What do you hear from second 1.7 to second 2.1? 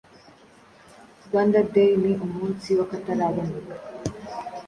Day